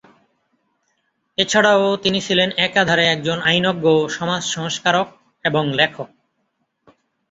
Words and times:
এছাড়াও 1.37 1.85
তিনি 1.97 2.19
ছিলেন 2.21 2.49
একাধারে 2.59 3.03
একজন 3.05 3.37
আইনজ্ঞ, 3.41 3.85
সমাজ 4.09 4.41
সংস্কারক 4.47 5.07
এবং 5.45 5.63
লেখক। 5.73 6.09